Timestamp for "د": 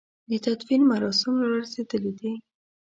0.29-0.31